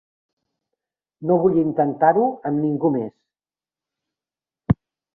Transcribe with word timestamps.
No 1.31 1.37
vull 1.43 1.59
intentar-ho 1.65 2.25
amb 2.53 2.65
ningú 2.65 2.93
més. 2.99 4.83